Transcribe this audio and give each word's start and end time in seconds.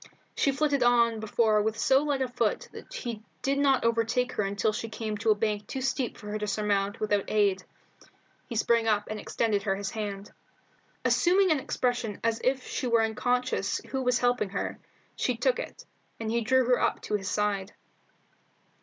She 0.35 0.51
flitted 0.51 0.81
on 0.81 1.19
before 1.19 1.61
with 1.61 1.77
so 1.77 2.01
light 2.01 2.23
a 2.23 2.27
foot 2.27 2.67
that 2.71 2.91
he 2.91 3.21
did 3.43 3.59
not 3.59 3.85
overtake 3.85 4.31
her 4.31 4.41
until 4.41 4.73
she 4.73 4.89
came 4.89 5.15
to 5.19 5.29
a 5.29 5.35
bank 5.35 5.67
too 5.67 5.81
steep 5.81 6.17
for 6.17 6.31
her 6.31 6.39
to 6.39 6.47
surmount 6.47 6.99
without 6.99 7.29
aid. 7.29 7.63
He 8.47 8.55
sprang 8.55 8.87
up 8.87 9.07
and 9.11 9.19
extended 9.19 9.61
her 9.61 9.75
his 9.75 9.91
hand. 9.91 10.31
Assuming 11.05 11.51
an 11.51 11.59
expression 11.59 12.19
as 12.23 12.41
if 12.43 12.65
she 12.65 12.87
were 12.87 13.03
unconscious 13.03 13.77
who 13.91 14.01
was 14.01 14.17
helping 14.17 14.49
her, 14.49 14.79
she 15.15 15.37
took 15.37 15.59
it, 15.59 15.85
and 16.19 16.31
he 16.31 16.41
drew 16.41 16.65
her 16.65 16.81
up 16.81 17.03
to 17.03 17.13
his 17.13 17.29
side. 17.29 17.75